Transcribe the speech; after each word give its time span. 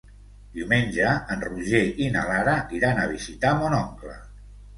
Diumenge 0.53 1.11
en 1.35 1.43
Roger 1.47 1.81
i 2.07 2.07
na 2.15 2.25
Lara 2.31 2.57
iran 2.79 3.03
a 3.03 3.07
visitar 3.13 3.53
mon 3.61 3.79
oncle. 3.83 4.17